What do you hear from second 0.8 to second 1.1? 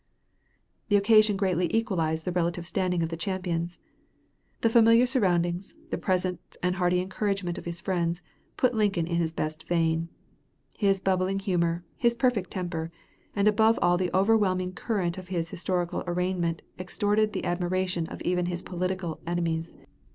The